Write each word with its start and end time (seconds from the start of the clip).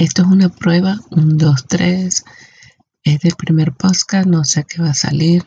Esto 0.00 0.22
es 0.22 0.28
una 0.28 0.48
prueba, 0.48 0.98
un, 1.10 1.36
dos, 1.36 1.66
tres. 1.66 2.24
Es 3.04 3.20
del 3.20 3.34
primer 3.36 3.74
podcast, 3.74 4.26
no 4.26 4.44
sé 4.44 4.64
qué 4.64 4.80
va 4.80 4.92
a 4.92 4.94
salir. 4.94 5.44